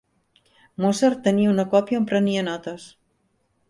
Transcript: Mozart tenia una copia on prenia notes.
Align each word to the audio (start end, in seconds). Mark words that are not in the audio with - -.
Mozart 0.85 1.21
tenia 1.29 1.53
una 1.53 1.69
copia 1.77 2.03
on 2.03 2.11
prenia 2.15 2.49
notes. 2.53 2.93